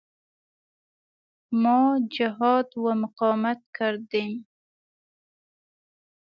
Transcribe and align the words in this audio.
ما 1.63 1.79
جهاد 2.15 2.69
و 2.77 2.93
مقاومت 3.01 3.59
کردیم. 3.77 4.47